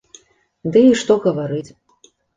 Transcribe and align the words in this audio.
Ды 0.75 0.81
і 0.93 0.95
што 1.01 1.17
гаварыць! 1.27 1.67